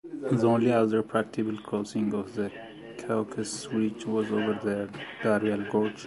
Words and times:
The 0.31 0.47
only 0.47 0.71
other 0.71 1.03
practicable 1.03 1.57
crossing 1.61 2.11
of 2.15 2.33
the 2.33 2.51
Caucasus 2.97 3.67
ridge 3.71 4.03
was 4.07 4.31
over 4.31 4.53
the 4.53 4.89
Darial 5.21 5.69
Gorge. 5.69 5.99